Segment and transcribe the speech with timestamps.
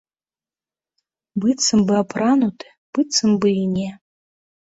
[1.43, 2.67] Быццам бы апрануты,
[2.97, 3.89] быццам бы і не.